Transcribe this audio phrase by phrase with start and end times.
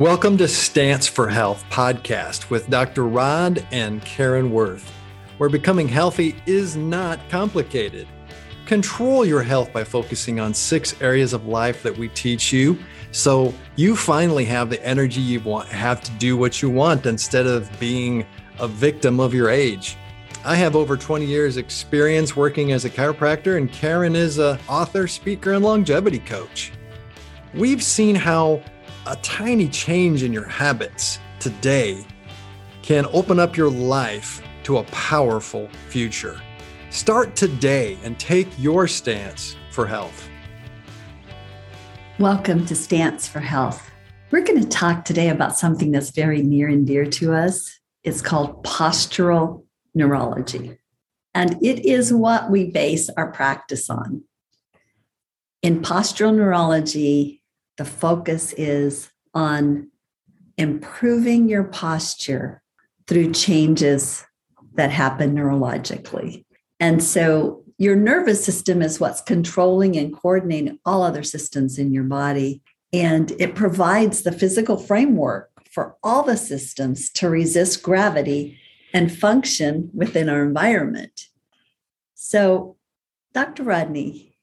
[0.00, 3.06] Welcome to Stance for Health podcast with Dr.
[3.06, 4.90] Rod and Karen Worth,
[5.36, 8.08] where becoming healthy is not complicated.
[8.64, 12.78] Control your health by focusing on six areas of life that we teach you
[13.12, 17.46] so you finally have the energy you want have to do what you want instead
[17.46, 18.24] of being
[18.58, 19.98] a victim of your age.
[20.46, 25.06] I have over 20 years experience working as a chiropractor and Karen is a author,
[25.06, 26.72] speaker and longevity coach.
[27.52, 28.62] We've seen how
[29.06, 32.04] a tiny change in your habits today
[32.82, 36.38] can open up your life to a powerful future.
[36.90, 40.28] Start today and take your stance for health.
[42.18, 43.90] Welcome to Stance for Health.
[44.30, 47.80] We're going to talk today about something that's very near and dear to us.
[48.04, 49.64] It's called postural
[49.94, 50.76] neurology.
[51.34, 54.24] And it is what we base our practice on.
[55.62, 57.39] In postural neurology,
[57.76, 59.90] the focus is on
[60.56, 62.62] improving your posture
[63.06, 64.24] through changes
[64.74, 66.44] that happen neurologically.
[66.78, 72.04] And so your nervous system is what's controlling and coordinating all other systems in your
[72.04, 72.62] body.
[72.92, 78.58] And it provides the physical framework for all the systems to resist gravity
[78.92, 81.28] and function within our environment.
[82.14, 82.76] So,
[83.32, 83.62] Dr.
[83.62, 84.36] Rodney,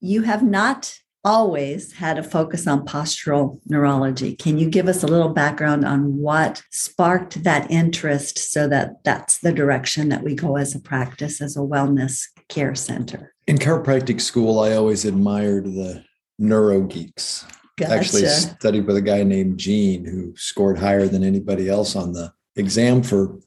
[0.00, 4.36] you have not always had a focus on postural neurology.
[4.36, 9.38] Can you give us a little background on what sparked that interest so that that's
[9.38, 13.34] the direction that we go as a practice, as a wellness care center?
[13.46, 16.04] In chiropractic school, I always admired the
[16.38, 17.46] neuro geeks.
[17.76, 17.92] Gotcha.
[17.92, 22.32] Actually, studied with a guy named Gene who scored higher than anybody else on the
[22.54, 23.40] exam for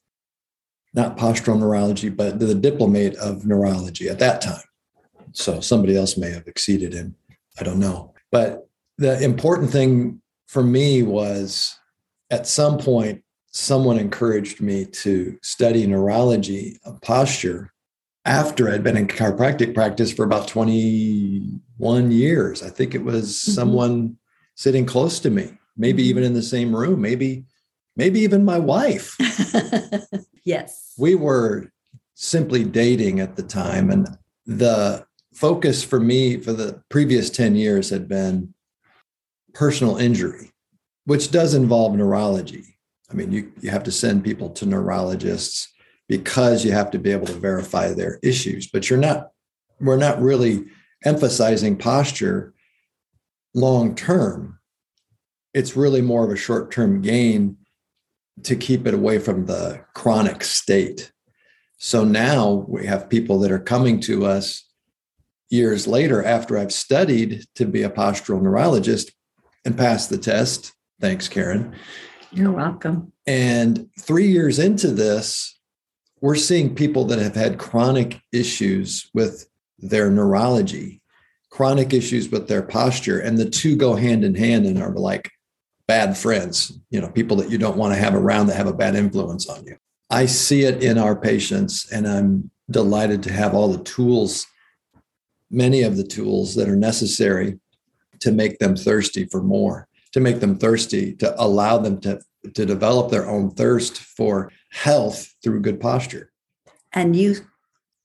[0.94, 4.64] not postural neurology, but the diplomate of neurology at that time.
[5.31, 7.16] So somebody else may have exceeded him
[7.59, 8.13] I don't know.
[8.31, 11.77] But the important thing for me was
[12.30, 17.73] at some point, someone encouraged me to study neurology of posture
[18.26, 22.61] after I'd been in chiropractic practice for about 21 years.
[22.61, 23.52] I think it was mm-hmm.
[23.52, 24.17] someone
[24.55, 26.09] sitting close to me, maybe mm-hmm.
[26.09, 27.45] even in the same room, maybe,
[27.95, 29.15] maybe even my wife.
[30.43, 30.93] yes.
[30.98, 31.71] We were
[32.15, 33.89] simply dating at the time.
[33.89, 34.08] And
[34.45, 35.07] the
[35.37, 38.55] focus for me for the previous 10 years had been
[39.53, 40.52] personal injury,
[41.05, 42.75] which does involve neurology.
[43.11, 45.71] I mean, you, you have to send people to neurologists
[46.09, 49.30] because you have to be able to verify their issues, but you're not,
[49.80, 50.65] we're not really
[51.05, 52.55] emphasizing posture
[53.53, 54.58] long term.
[55.53, 57.58] It's really more of a short term gain
[58.42, 61.11] to keep it away from the chronic state.
[61.77, 64.67] So now we have people that are coming to us
[65.49, 69.11] years later after I've studied to be a postural neurologist
[69.65, 70.73] and passed the test.
[70.99, 71.75] Thanks, Karen.
[72.31, 73.13] You're welcome.
[73.25, 75.58] And three years into this,
[76.21, 79.47] we're seeing people that have had chronic issues with
[79.80, 81.02] their neurology,
[81.49, 85.29] chronic issues with their posture, and the two go hand in hand and are like
[85.87, 88.73] bad friends, you know, people that you don't want to have around that have a
[88.73, 89.77] bad influence on you.
[90.09, 94.45] I see it in our patients, and I'm delighted to have all the tools
[95.49, 97.59] many of the tools that are necessary
[98.19, 102.19] to make them thirsty for more, to make them thirsty, to allow them to,
[102.53, 106.31] to develop their own thirst for health through good posture.
[106.93, 107.35] And you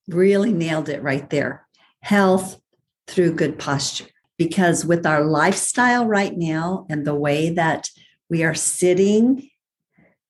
[0.09, 1.67] really nailed it right there
[2.01, 2.59] health
[3.07, 4.07] through good posture.
[4.39, 7.89] Because with our lifestyle right now and the way that
[8.29, 9.51] we are sitting,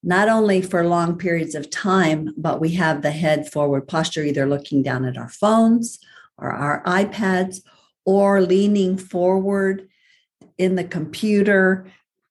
[0.02, 4.46] not only for long periods of time, but we have the head forward posture, either
[4.46, 5.98] looking down at our phones
[6.38, 7.60] or our iPads
[8.04, 9.88] or leaning forward
[10.58, 11.86] in the computer,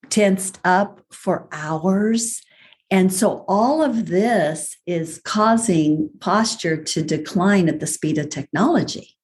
[0.09, 2.41] tensed up for hours.
[2.90, 9.16] And so all of this is causing posture to decline at the speed of technology.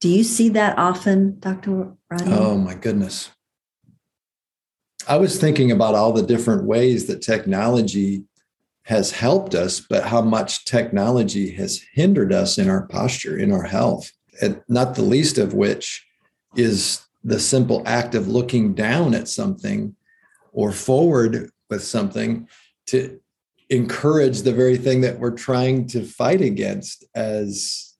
[0.00, 1.94] Do you see that often, Dr.
[2.10, 2.32] Rodney?
[2.32, 3.30] Oh, my goodness.
[5.08, 8.24] I was thinking about all the different ways that technology
[8.86, 13.64] has helped us, but how much technology has hindered us in our posture, in our
[13.64, 14.12] health.
[14.40, 16.06] And not the least of which
[16.54, 19.96] is the simple act of looking down at something
[20.52, 22.48] or forward with something
[22.86, 23.18] to
[23.70, 27.96] encourage the very thing that we're trying to fight against as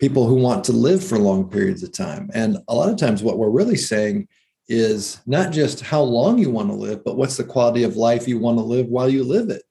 [0.00, 2.30] people who want to live for long periods of time.
[2.32, 4.28] And a lot of times, what we're really saying
[4.66, 8.26] is not just how long you want to live, but what's the quality of life
[8.26, 9.62] you want to live while you live it.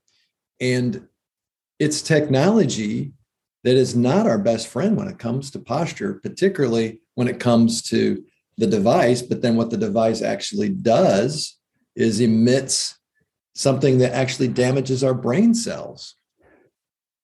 [0.63, 1.07] And
[1.77, 3.11] it's technology
[3.65, 7.81] that is not our best friend when it comes to posture, particularly when it comes
[7.89, 8.23] to
[8.57, 11.57] the device, but then what the device actually does
[11.97, 12.97] is emits
[13.55, 16.15] something that actually damages our brain cells.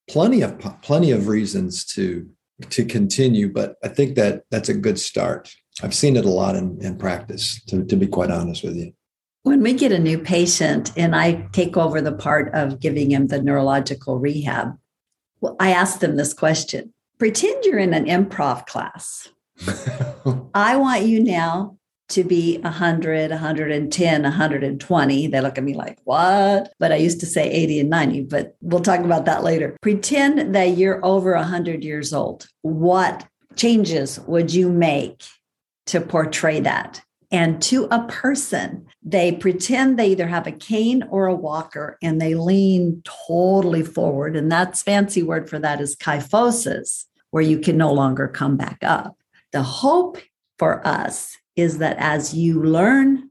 [0.10, 2.30] Plenty of plenty of reasons to
[2.72, 5.50] to continue, but I think that that's a good start.
[5.82, 8.92] I've seen it a lot in, in practice, to, to be quite honest with you.
[9.44, 13.28] When we get a new patient and I take over the part of giving him
[13.28, 14.78] the neurological rehab,
[15.40, 19.30] well, I ask them this question Pretend you're in an improv class.
[20.54, 21.78] I want you now
[22.10, 25.28] to be 100, 110, 120.
[25.28, 26.74] They look at me like, what?
[26.80, 29.76] But I used to say 80 and 90, but we'll talk about that later.
[29.82, 32.48] Pretend that you're over 100 years old.
[32.62, 33.26] What
[33.56, 35.24] changes would you make
[35.88, 37.04] to portray that?
[37.32, 42.20] And to a person, they pretend they either have a cane or a walker and
[42.20, 44.36] they lean totally forward.
[44.36, 48.80] And that's fancy word for that is kyphosis, where you can no longer come back
[48.82, 49.16] up.
[49.52, 50.18] The hope
[50.58, 53.29] for us is that as you learn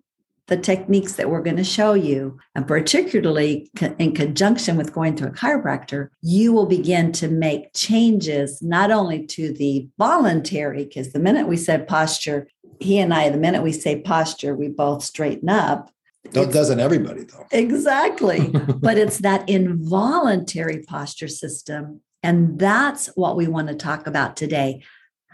[0.48, 5.26] the techniques that we're going to show you, and particularly in conjunction with going to
[5.26, 11.18] a chiropractor, you will begin to make changes not only to the voluntary, because the
[11.18, 12.48] minute we said posture,
[12.80, 15.90] he and I, the minute we say posture, we both straighten up.
[16.24, 17.46] It doesn't everybody though.
[17.52, 18.48] Exactly.
[18.80, 22.00] but it's that involuntary posture system.
[22.22, 24.82] And that's what we want to talk about today.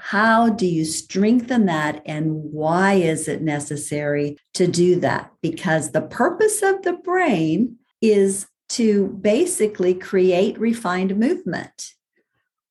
[0.06, 5.32] How do you strengthen that and why is it necessary to do that?
[5.40, 11.94] Because the purpose of the brain is to basically create refined movement.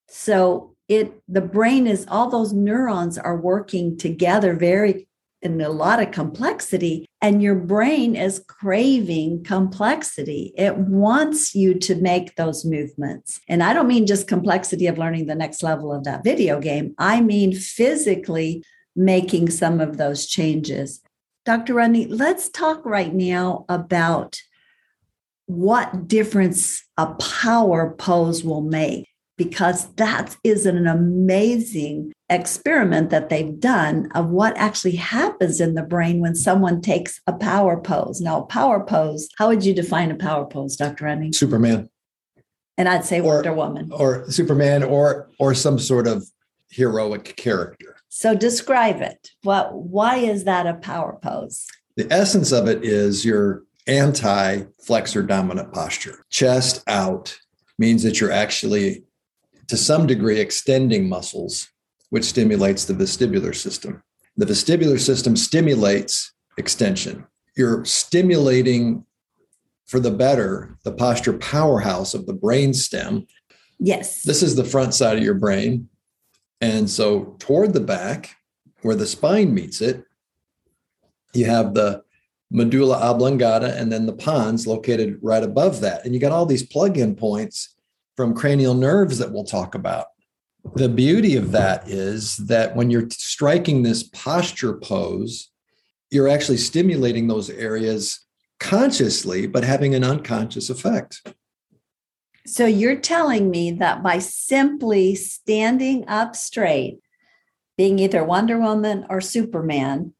[0.09, 5.07] So it the brain is all those neurons are working together very
[5.43, 10.53] in a lot of complexity and your brain is craving complexity.
[10.57, 13.41] It wants you to make those movements.
[13.47, 16.95] And i don't mean just complexity of learning the next level of that video game.
[16.97, 18.63] I mean physically
[18.95, 21.01] making some of those changes.
[21.45, 24.39] Dr rodney let's talk right now about
[25.45, 29.07] what difference a power pose will make
[29.37, 35.83] because that is an amazing experiment that they've done of what actually happens in the
[35.83, 38.21] brain when someone takes a power pose.
[38.21, 41.05] Now, a power pose, how would you define a power pose, Dr.
[41.05, 41.33] Rennie?
[41.33, 41.89] Superman.
[42.77, 43.91] And I'd say or, Wonder Woman.
[43.91, 46.25] Or Superman or or some sort of
[46.71, 47.97] heroic character.
[48.09, 49.29] So describe it.
[49.43, 51.67] What why is that a power pose?
[51.95, 56.23] The essence of it is your anti-flexor dominant posture.
[56.29, 57.37] Chest out
[57.77, 59.03] means that you're actually
[59.67, 61.69] to some degree extending muscles,
[62.09, 64.03] which stimulates the vestibular system.
[64.37, 67.25] The vestibular system stimulates extension.
[67.55, 69.05] You're stimulating
[69.85, 73.27] for the better the posture powerhouse of the brain stem.
[73.79, 74.23] Yes.
[74.23, 75.89] This is the front side of your brain.
[76.61, 78.35] And so toward the back,
[78.81, 80.03] where the spine meets it,
[81.33, 82.03] you have the
[82.51, 86.05] medulla oblongata and then the pons located right above that.
[86.05, 87.72] And you got all these plug-in points
[88.15, 90.07] from cranial nerves that we'll talk about.
[90.75, 95.49] The beauty of that is that when you're striking this posture pose,
[96.09, 98.25] you're actually stimulating those areas
[98.59, 101.33] consciously, but having an unconscious effect.
[102.45, 106.99] So you're telling me that by simply standing up straight,
[107.77, 110.13] being either Wonder Woman or Superman,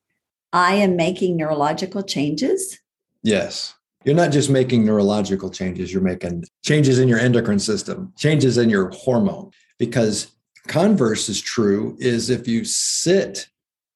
[0.51, 2.79] I am making neurological changes?
[3.21, 8.57] Yes you're not just making neurological changes, you're making changes in your endocrine system, changes
[8.57, 9.51] in your hormone.
[9.79, 10.31] Because
[10.67, 13.47] converse is true is if you sit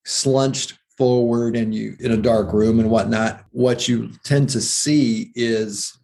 [0.05, 5.31] slunched forward and you in a dark room and whatnot, what you tend to see
[5.35, 5.97] is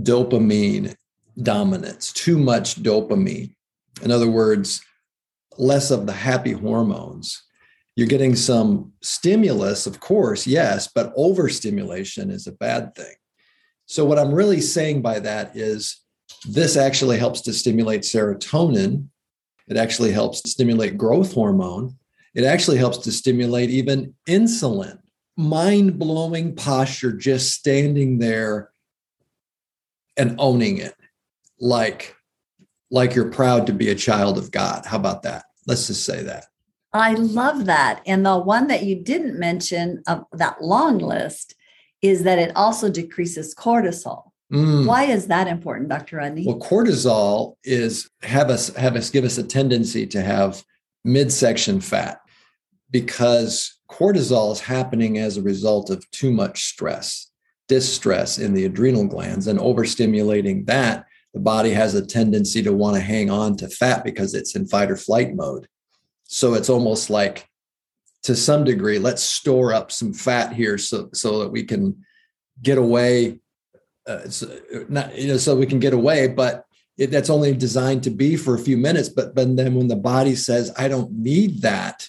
[0.00, 0.94] dopamine
[1.42, 3.54] dominance, too much dopamine.
[4.02, 4.80] In other words,
[5.56, 7.42] less of the happy hormones.
[7.96, 13.14] You're getting some stimulus, of course, yes, but overstimulation is a bad thing.
[13.88, 15.96] So, what I'm really saying by that is
[16.46, 19.08] this actually helps to stimulate serotonin.
[19.66, 21.96] It actually helps to stimulate growth hormone.
[22.34, 24.98] It actually helps to stimulate even insulin.
[25.38, 28.70] Mind blowing posture, just standing there
[30.18, 30.94] and owning it
[31.58, 32.14] like,
[32.90, 34.84] like you're proud to be a child of God.
[34.84, 35.44] How about that?
[35.66, 36.44] Let's just say that.
[36.92, 38.02] I love that.
[38.04, 41.54] And the one that you didn't mention of that long list
[42.02, 44.30] is that it also decreases cortisol.
[44.52, 44.86] Mm.
[44.86, 46.16] Why is that important, Dr.
[46.16, 46.46] Rodney?
[46.46, 50.64] Well, cortisol is have us have us give us a tendency to have
[51.04, 52.20] midsection fat
[52.90, 57.30] because cortisol is happening as a result of too much stress,
[57.68, 61.04] distress in the adrenal glands, and overstimulating that.
[61.34, 64.66] The body has a tendency to want to hang on to fat because it's in
[64.66, 65.68] fight or flight mode.
[66.24, 67.47] So it's almost like
[68.24, 72.04] to some degree, let's store up some fat here so so that we can
[72.62, 73.40] get away.
[74.06, 74.58] Uh, so,
[74.88, 76.64] not you know, so we can get away, but
[76.96, 79.08] it, that's only designed to be for a few minutes.
[79.08, 82.08] But but then when the body says, "I don't need that,"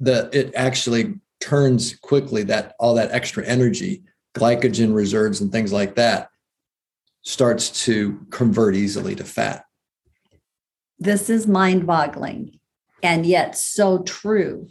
[0.00, 2.42] the it actually turns quickly.
[2.42, 4.02] That all that extra energy,
[4.34, 6.28] glycogen reserves, and things like that,
[7.22, 9.64] starts to convert easily to fat.
[10.98, 12.60] This is mind-boggling,
[13.02, 14.68] and yet so true.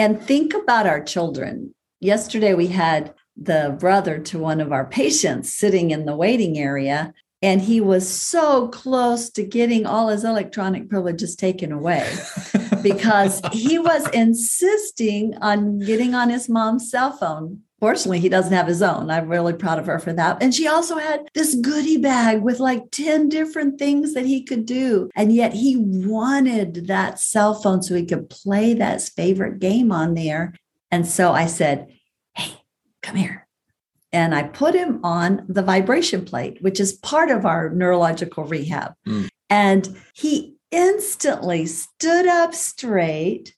[0.00, 1.74] And think about our children.
[2.00, 7.12] Yesterday we had the brother to one of our patients sitting in the waiting area
[7.42, 12.10] and he was so close to getting all his electronic privileges taken away
[12.82, 17.60] because he was insisting on getting on his mom's cell phone.
[17.80, 19.10] Fortunately, he doesn't have his own.
[19.10, 20.42] I'm really proud of her for that.
[20.42, 24.66] And she also had this goodie bag with like 10 different things that he could
[24.66, 25.10] do.
[25.16, 30.14] And yet he wanted that cell phone so he could play that favorite game on
[30.14, 30.54] there.
[30.90, 31.88] And so I said,
[32.34, 32.52] Hey,
[33.02, 33.46] come here
[34.12, 38.94] and I put him on the vibration plate, which is part of our neurological rehab.
[39.06, 39.28] Mm.
[39.48, 43.54] And he instantly stood up straight,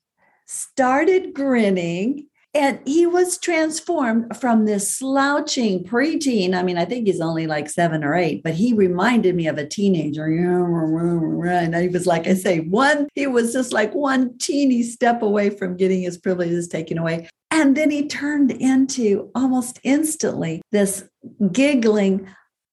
[0.46, 6.54] started grinning, and he was transformed from this slouching preteen.
[6.54, 9.56] I mean, I think he's only like seven or eight, but he reminded me of
[9.56, 10.26] a teenager.
[10.26, 15.48] And he was like I say, one, he was just like one teeny step away
[15.50, 17.28] from getting his privileges taken away.
[17.50, 21.04] And then he turned into almost instantly this
[21.52, 22.28] giggling,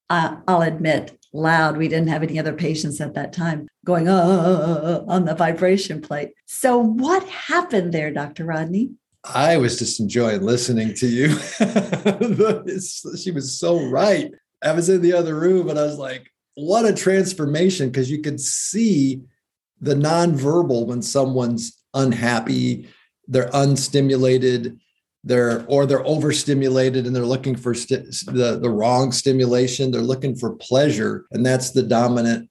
[0.10, 1.78] uh, I'll admit, loud.
[1.78, 6.32] We didn't have any other patients at that time going uh, on the vibration plate.
[6.46, 8.46] So, what happened there, Dr.
[8.46, 8.92] Rodney?
[9.24, 11.30] I was just enjoying listening to you.
[13.18, 14.32] she was so right.
[14.64, 18.22] I was in the other room and I was like, what a transformation because you
[18.22, 19.22] could see
[19.80, 22.88] the nonverbal when someone's unhappy
[23.28, 24.78] they're unstimulated
[25.24, 30.36] they're or they're overstimulated and they're looking for st- the the wrong stimulation they're looking
[30.36, 32.50] for pleasure and that's the dominant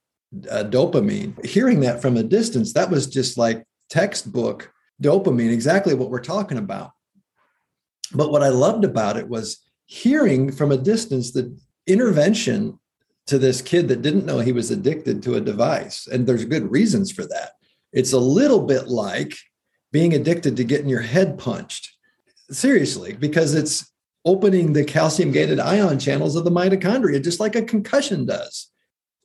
[0.51, 4.73] uh, dopamine hearing that from a distance that was just like textbook
[5.03, 6.93] dopamine exactly what we're talking about
[8.15, 12.79] but what i loved about it was hearing from a distance the intervention
[13.27, 16.71] to this kid that didn't know he was addicted to a device and there's good
[16.71, 17.53] reasons for that
[17.93, 19.35] it's a little bit like
[19.93, 21.95] being addicted to getting your head punched.
[22.51, 23.93] Seriously, because it's
[24.25, 28.71] opening the calcium gated ion channels of the mitochondria, just like a concussion does.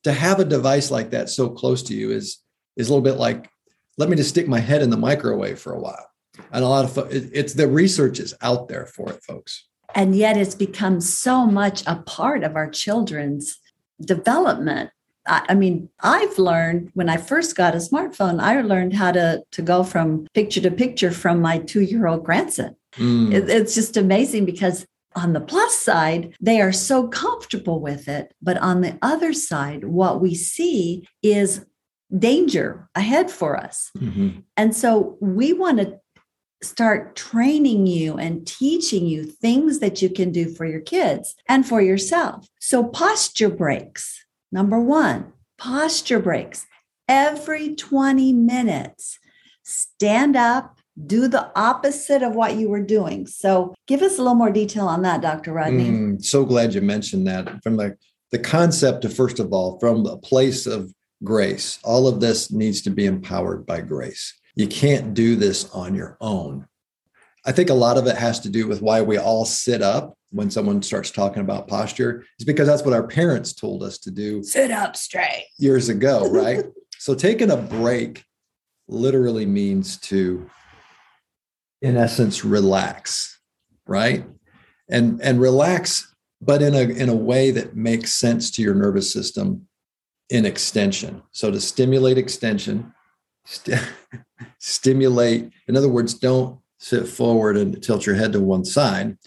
[0.03, 2.39] To have a device like that so close to you is,
[2.75, 3.49] is a little bit like,
[3.97, 6.07] let me just stick my head in the microwave for a while.
[6.51, 9.65] And a lot of it's the research is out there for it, folks.
[9.95, 13.59] And yet it's become so much a part of our children's
[14.01, 14.89] development
[15.25, 19.61] I mean, I've learned when I first got a smartphone, I learned how to to
[19.61, 22.75] go from picture to picture from my two year old grandson.
[22.97, 23.33] Mm.
[23.33, 24.85] It, it's just amazing because
[25.15, 28.33] on the plus side, they are so comfortable with it.
[28.41, 31.65] But on the other side, what we see is
[32.17, 33.91] danger ahead for us.
[33.97, 34.39] Mm-hmm.
[34.57, 35.99] And so we want to
[36.61, 41.65] start training you and teaching you things that you can do for your kids and
[41.65, 42.47] for yourself.
[42.59, 46.67] So posture breaks Number one, posture breaks.
[47.09, 49.17] Every 20 minutes,
[49.63, 50.77] stand up,
[51.07, 53.25] do the opposite of what you were doing.
[53.25, 55.53] So, give us a little more detail on that, Dr.
[55.53, 55.89] Rodney.
[55.89, 57.63] Mm, so glad you mentioned that.
[57.63, 57.97] From the,
[58.31, 60.93] the concept of, first of all, from a place of
[61.23, 64.33] grace, all of this needs to be empowered by grace.
[64.55, 66.67] You can't do this on your own.
[67.45, 70.17] I think a lot of it has to do with why we all sit up
[70.31, 74.11] when someone starts talking about posture is because that's what our parents told us to
[74.11, 74.43] do.
[74.43, 75.47] Sit up straight.
[75.57, 76.65] Years ago, right?
[76.97, 78.23] so taking a break
[78.87, 80.49] literally means to
[81.81, 83.39] in essence relax,
[83.85, 84.25] right?
[84.89, 86.13] And and relax
[86.45, 89.67] but in a in a way that makes sense to your nervous system
[90.33, 91.21] in extension.
[91.31, 92.91] So to stimulate extension,
[93.45, 93.79] st-
[94.57, 99.17] stimulate in other words don't sit forward and tilt your head to one side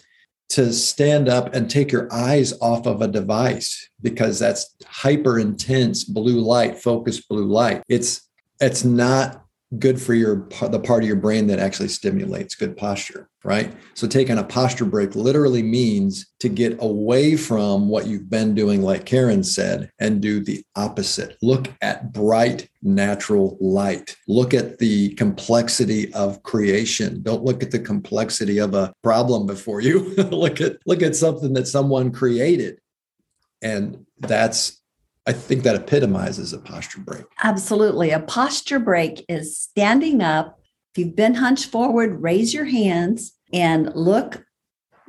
[0.49, 6.03] to stand up and take your eyes off of a device because that's hyper intense
[6.03, 9.45] blue light focused blue light it's it's not
[9.79, 13.73] good for your the part of your brain that actually stimulates good posture right?
[13.93, 18.81] So taking a posture break literally means to get away from what you've been doing
[18.81, 21.37] like karen said and do the opposite.
[21.41, 24.17] Look at bright natural light.
[24.27, 27.23] Look at the complexity of creation.
[27.23, 30.13] Don't look at the complexity of a problem before you.
[30.15, 32.79] Look at look at something that someone created.
[33.61, 34.81] And that's
[35.27, 37.25] I think that epitomizes a posture break.
[37.43, 38.11] Absolutely.
[38.11, 40.57] A posture break is standing up
[40.93, 44.45] If you've been hunched forward, raise your hands and look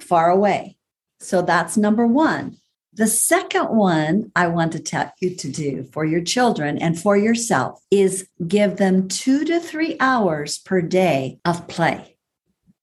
[0.01, 0.77] far away.
[1.21, 2.59] So that's number one.
[2.93, 7.17] The second one I want to tell you to do for your children and for
[7.17, 12.17] yourself is give them two to three hours per day of play.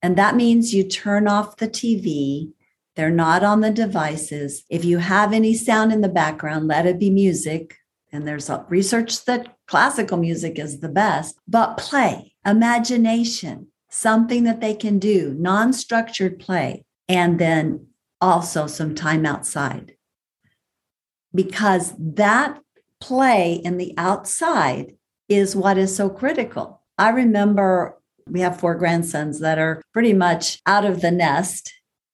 [0.02, 2.52] And that means you turn off the TV.
[2.96, 4.64] They're not on the devices.
[4.70, 7.76] If you have any sound in the background, let it be music.
[8.10, 14.74] And there's research that classical music is the best, but play, imagination, something that they
[14.74, 17.88] can do, non structured play, and then
[18.20, 19.94] also some time outside.
[21.34, 22.58] Because that
[23.00, 24.94] play in the outside
[25.28, 26.80] is what is so critical.
[26.96, 31.72] I remember we have four grandsons that are pretty much out of the nest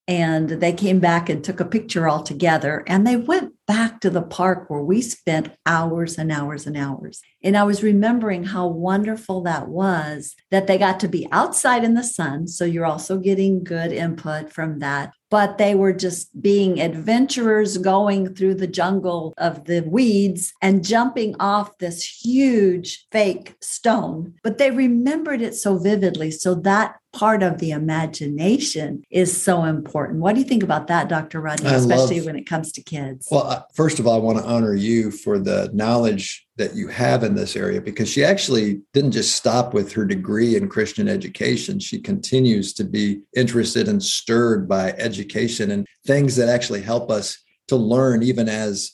[0.08, 2.82] and they came back and took a picture all together.
[2.86, 7.20] And they went back to the park where we spent hours and hours and hours.
[7.44, 11.94] And i was remembering how wonderful that was that they got to be outside in
[11.94, 12.48] the sun.
[12.48, 18.34] So you're also getting good input from that but they were just being adventurers going
[18.34, 24.34] through the jungle of the weeds and jumping off this huge fake stone.
[24.42, 26.32] But they remembered it so vividly.
[26.32, 30.20] So that part of the imagination is so important.
[30.20, 31.40] What do you think about that, Dr.
[31.40, 33.26] Rodney, especially love, when it comes to kids?
[33.30, 37.24] Well, first of all, I want to honor you for the knowledge that you have
[37.24, 41.78] in this area because she actually didn't just stop with her degree in Christian education.
[41.78, 47.42] She continues to be interested and stirred by education and things that actually help us
[47.68, 48.92] to learn even as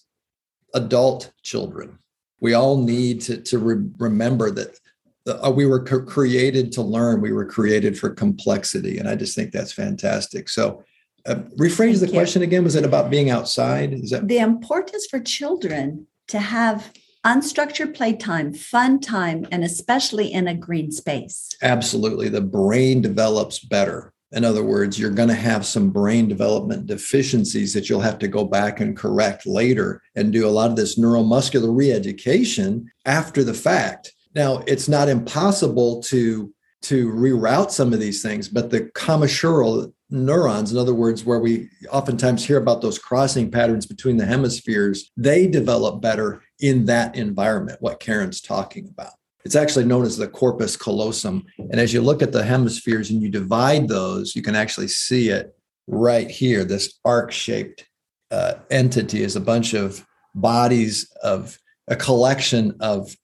[0.75, 1.99] adult children.
[2.41, 4.79] We all need to, to re- remember that
[5.27, 7.21] uh, we were co- created to learn.
[7.21, 8.99] We were created for complexity.
[8.99, 10.49] And I just think that's fantastic.
[10.49, 10.85] So,
[11.27, 12.13] uh, rephrase Thank the you.
[12.13, 12.65] question again.
[12.65, 13.93] Was it about being outside?
[13.93, 16.93] Is that the importance for children to have
[17.25, 21.51] unstructured playtime, fun time, and especially in a green space?
[21.63, 22.29] Absolutely.
[22.29, 24.13] The brain develops better.
[24.33, 28.29] In other words, you're going to have some brain development deficiencies that you'll have to
[28.29, 33.43] go back and correct later and do a lot of this neuromuscular re education after
[33.43, 34.13] the fact.
[34.35, 40.73] Now, it's not impossible to to reroute some of these things, but the commissural neurons,
[40.73, 45.47] in other words, where we oftentimes hear about those crossing patterns between the hemispheres, they
[45.47, 49.13] develop better in that environment, what Karen's talking about.
[49.45, 51.45] It's actually known as the corpus callosum.
[51.59, 55.29] And as you look at the hemispheres and you divide those, you can actually see
[55.29, 56.65] it right here.
[56.65, 57.87] This arc shaped
[58.31, 63.15] uh, entity is a bunch of bodies of a collection of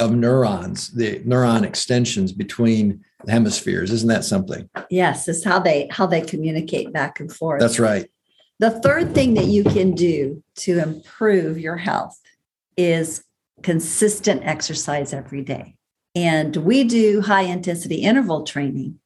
[0.00, 3.92] of neurons, the neuron extensions between the hemispheres.
[3.92, 4.68] Isn't that something?
[4.90, 7.60] Yes, it's how they how they communicate back and forth.
[7.60, 8.10] That's right.
[8.58, 12.18] The third thing that you can do to improve your health
[12.76, 13.24] is
[13.62, 15.76] consistent exercise every day.
[16.14, 18.98] And we do high intensity interval training.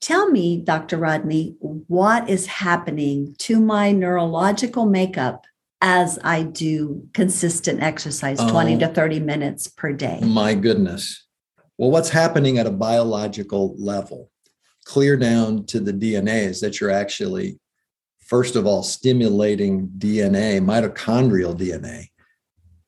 [0.00, 0.96] Tell me, Dr.
[0.96, 5.44] Rodney, what is happening to my neurological makeup
[5.80, 10.20] as I do consistent exercise, 20 oh, to 30 minutes per day.
[10.22, 11.26] My goodness.
[11.76, 14.30] Well, what's happening at a biological level,
[14.84, 17.60] clear down to the DNA, is that you're actually,
[18.18, 22.08] first of all, stimulating DNA, mitochondrial DNA,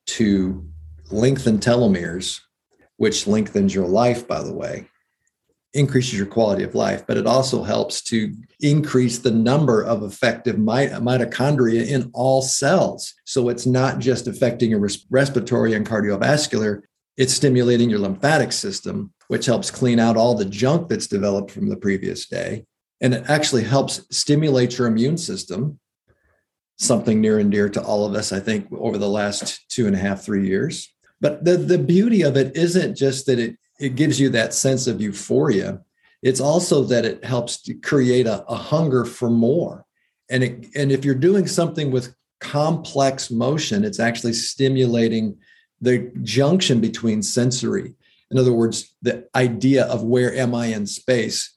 [0.07, 0.67] to
[1.13, 2.41] lengthen telomeres,
[2.97, 4.90] which lengthens your life, by the way
[5.73, 10.57] increases your quality of life, but it also helps to increase the number of effective
[10.57, 13.15] mitochondria in all cells.
[13.25, 16.83] So it's not just affecting your respiratory and cardiovascular,
[17.17, 21.69] it's stimulating your lymphatic system, which helps clean out all the junk that's developed from
[21.69, 22.65] the previous day.
[23.01, 25.79] And it actually helps stimulate your immune system,
[26.79, 29.95] something near and dear to all of us, I think, over the last two and
[29.95, 30.93] a half, three years.
[31.21, 34.87] But the, the beauty of it isn't just that it it gives you that sense
[34.87, 35.81] of euphoria.
[36.23, 39.87] It's also that it helps to create a, a hunger for more.
[40.29, 45.39] And it, and if you're doing something with complex motion, it's actually stimulating
[45.81, 47.95] the junction between sensory.
[48.31, 51.57] In other words, the idea of where am I in space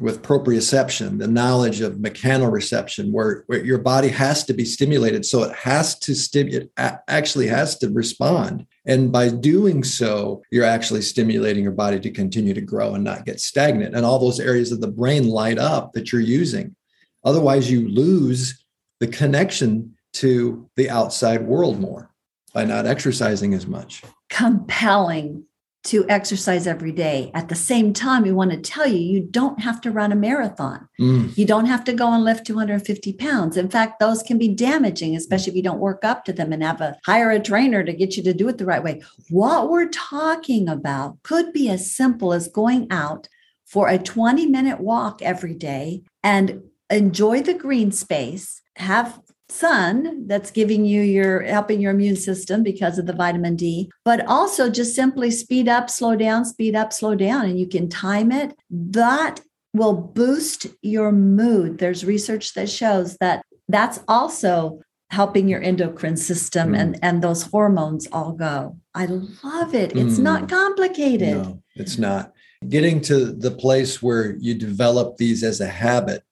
[0.00, 5.24] with proprioception, the knowledge of mechanoreception, where, where your body has to be stimulated.
[5.24, 8.66] So it has to stimulate, actually has to respond.
[8.86, 13.24] And by doing so, you're actually stimulating your body to continue to grow and not
[13.24, 13.94] get stagnant.
[13.94, 16.74] And all those areas of the brain light up that you're using.
[17.22, 18.64] Otherwise, you lose
[18.98, 22.10] the connection to the outside world more
[22.52, 24.02] by not exercising as much.
[24.28, 25.44] Compelling
[25.84, 27.30] to exercise every day.
[27.34, 30.16] At the same time, we want to tell you, you don't have to run a
[30.16, 30.88] marathon.
[30.98, 31.36] Mm.
[31.36, 33.56] You don't have to go and lift 250 pounds.
[33.56, 36.62] In fact, those can be damaging, especially if you don't work up to them and
[36.62, 39.02] have a hire a trainer to get you to do it the right way.
[39.28, 43.28] What we're talking about could be as simple as going out
[43.66, 50.50] for a 20 minute walk every day and enjoy the green space, have sun that's
[50.50, 54.94] giving you your helping your immune system because of the vitamin D, but also just
[54.94, 58.56] simply speed up, slow down, speed up, slow down, and you can time it.
[58.70, 59.40] That
[59.74, 61.78] will boost your mood.
[61.78, 64.80] There's research that shows that that's also
[65.10, 66.78] helping your endocrine system mm.
[66.78, 68.76] and and those hormones all go.
[68.94, 69.96] I love it.
[69.96, 70.22] It's mm.
[70.22, 71.34] not complicated.
[71.34, 72.32] No, it's not.
[72.68, 76.22] Getting to the place where you develop these as a habit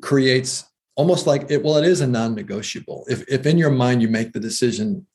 [0.00, 0.64] creates
[0.96, 3.04] almost like it well it is a non-negotiable.
[3.08, 5.06] If, if in your mind you make the decision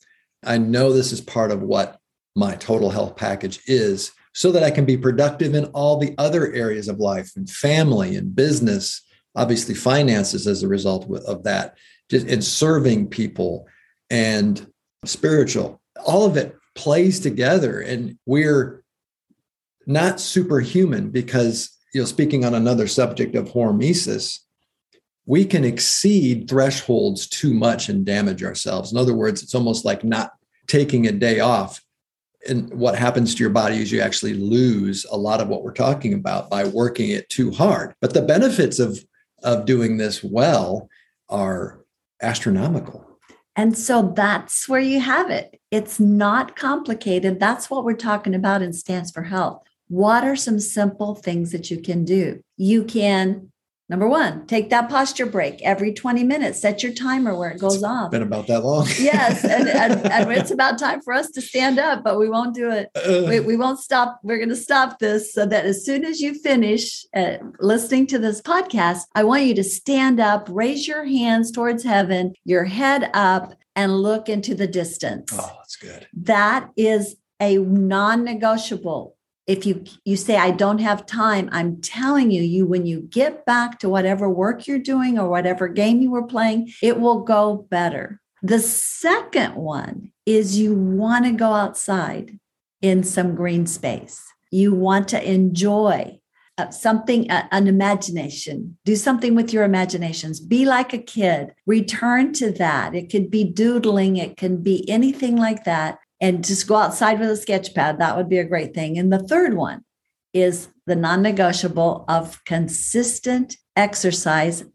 [0.43, 1.99] i know this is part of what
[2.35, 6.51] my total health package is so that i can be productive in all the other
[6.53, 9.01] areas of life and family and business
[9.35, 11.77] obviously finances as a result of that
[12.09, 13.67] just in serving people
[14.09, 14.67] and
[15.05, 18.83] spiritual all of it plays together and we're
[19.87, 24.39] not superhuman because you know speaking on another subject of hormesis
[25.25, 28.91] we can exceed thresholds too much and damage ourselves.
[28.91, 30.33] In other words, it's almost like not
[30.67, 31.81] taking a day off.
[32.47, 35.73] And what happens to your body is you actually lose a lot of what we're
[35.73, 37.95] talking about by working it too hard.
[38.01, 39.03] But the benefits of,
[39.41, 40.89] of doing this well
[41.27, 41.83] are
[42.21, 43.03] astronomical.
[43.55, 45.59] And so that's where you have it.
[45.71, 47.39] It's not complicated.
[47.39, 49.63] That's what we're talking about in Stance for Health.
[49.87, 52.41] What are some simple things that you can do?
[52.57, 53.51] You can
[53.87, 56.59] Number one, take that posture break every 20 minutes.
[56.59, 58.09] Set your timer where it goes it's off.
[58.09, 58.87] Been about that long.
[58.99, 59.43] yes.
[59.43, 62.71] And, and, and, it's about time for us to stand up, but we won't do
[62.71, 62.89] it.
[62.95, 63.27] Uh.
[63.29, 64.19] We, we won't stop.
[64.23, 68.17] We're going to stop this so that as soon as you finish uh, listening to
[68.17, 73.11] this podcast, I want you to stand up, raise your hands towards heaven, your head
[73.13, 75.31] up, and look into the distance.
[75.33, 76.07] Oh, that's good.
[76.13, 79.14] That is a non negotiable
[79.47, 83.45] if you you say i don't have time i'm telling you you when you get
[83.45, 87.67] back to whatever work you're doing or whatever game you were playing it will go
[87.69, 88.21] better.
[88.41, 92.39] The second one is you want to go outside
[92.81, 94.21] in some green space.
[94.51, 96.19] You want to enjoy
[96.57, 98.77] uh, something uh, an imagination.
[98.85, 100.39] Do something with your imaginations.
[100.39, 101.53] Be like a kid.
[101.65, 102.95] Return to that.
[102.95, 104.17] It could be doodling.
[104.17, 107.99] It can be anything like that and just go outside with a sketch pad.
[107.99, 108.97] That would be a great thing.
[108.97, 109.83] And the third one
[110.33, 114.65] is the non negotiable of consistent exercise.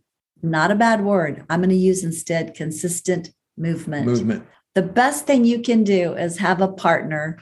[0.43, 1.45] Not a bad word.
[1.51, 4.07] I'm going to use instead consistent movement.
[4.07, 4.47] Movement.
[4.75, 7.39] The best thing you can do is have a partner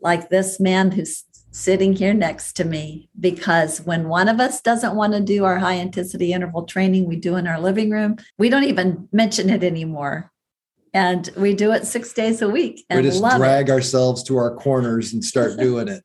[0.00, 4.94] like this man who's sitting here next to me because when one of us doesn't
[4.94, 8.48] want to do our high intensity interval training we do in our living room, we
[8.48, 10.30] don't even mention it anymore
[10.96, 12.86] and we do it six days a week.
[12.88, 13.72] And we just drag it.
[13.72, 16.02] ourselves to our corners and start doing it.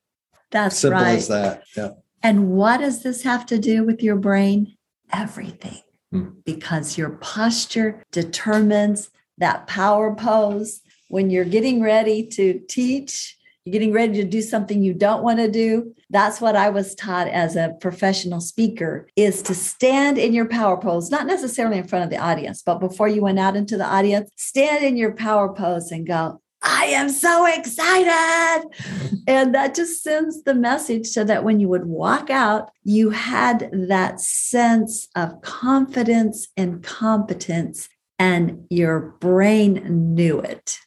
[0.51, 1.17] That's simple right.
[1.17, 1.63] as that.
[1.77, 1.91] Yeah.
[2.21, 4.75] And what does this have to do with your brain?
[5.13, 5.79] Everything,
[6.11, 6.31] hmm.
[6.45, 10.81] because your posture determines that power pose.
[11.07, 15.39] When you're getting ready to teach, you're getting ready to do something you don't want
[15.39, 20.33] to do that's what i was taught as a professional speaker is to stand in
[20.33, 23.55] your power pose not necessarily in front of the audience but before you went out
[23.55, 28.69] into the audience stand in your power pose and go I am so excited.
[29.27, 33.69] and that just sends the message so that when you would walk out, you had
[33.73, 40.77] that sense of confidence and competence, and your brain knew it.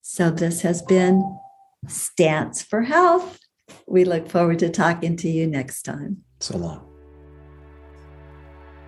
[0.00, 1.38] So, this has been
[1.86, 3.38] Stance for Health.
[3.86, 6.18] We look forward to talking to you next time.
[6.40, 6.86] So long.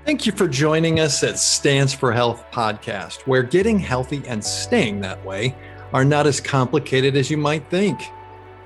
[0.05, 5.01] Thank you for joining us at Stance for Health podcast, where getting healthy and staying
[5.03, 5.55] that way
[5.93, 8.03] are not as complicated as you might think.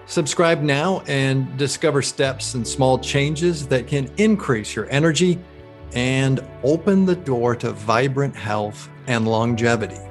[0.07, 5.39] Subscribe now and discover steps and small changes that can increase your energy
[5.93, 10.06] and open the door to vibrant health and longevity.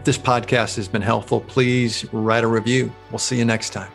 [0.00, 2.90] If this podcast has been helpful, please write a review.
[3.10, 3.92] We'll see you next time.